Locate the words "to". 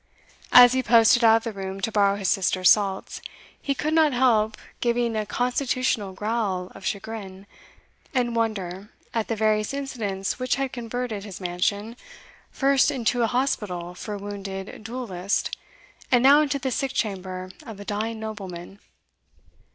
1.81-1.91